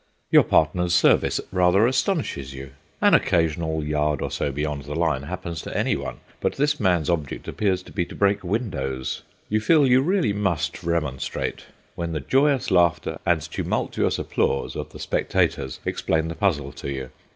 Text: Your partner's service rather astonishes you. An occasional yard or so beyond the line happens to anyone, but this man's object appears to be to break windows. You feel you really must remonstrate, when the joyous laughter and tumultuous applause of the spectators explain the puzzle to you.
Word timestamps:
Your 0.31 0.41
partner's 0.41 0.95
service 0.95 1.39
rather 1.51 1.85
astonishes 1.85 2.55
you. 2.55 2.71
An 3.01 3.13
occasional 3.13 3.83
yard 3.83 4.19
or 4.23 4.31
so 4.31 4.51
beyond 4.51 4.85
the 4.85 4.95
line 4.95 5.21
happens 5.21 5.61
to 5.61 5.77
anyone, 5.77 6.21
but 6.39 6.55
this 6.55 6.79
man's 6.79 7.07
object 7.07 7.47
appears 7.47 7.83
to 7.83 7.91
be 7.91 8.03
to 8.05 8.15
break 8.15 8.43
windows. 8.43 9.21
You 9.47 9.59
feel 9.61 9.85
you 9.85 10.01
really 10.01 10.33
must 10.33 10.81
remonstrate, 10.81 11.65
when 11.93 12.13
the 12.13 12.19
joyous 12.19 12.71
laughter 12.71 13.19
and 13.27 13.43
tumultuous 13.43 14.17
applause 14.17 14.75
of 14.75 14.89
the 14.89 14.97
spectators 14.97 15.79
explain 15.85 16.29
the 16.29 16.33
puzzle 16.35 16.71
to 16.71 16.89
you. 16.91 17.11